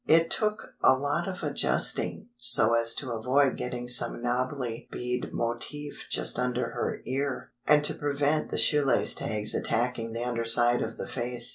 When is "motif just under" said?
5.31-6.71